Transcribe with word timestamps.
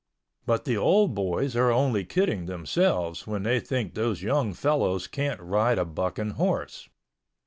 But 0.47 0.65
the 0.65 0.77
old 0.77 1.13
boys 1.13 1.55
are 1.55 1.69
only 1.69 2.03
kidding 2.05 2.47
themselves 2.47 3.27
when 3.27 3.43
they 3.43 3.59
think 3.59 3.93
those 3.93 4.23
young 4.23 4.51
fellows 4.51 5.05
can't 5.05 5.39
ride 5.39 5.77
a 5.77 5.85
bucking 5.85 6.31
horse. 6.41 6.89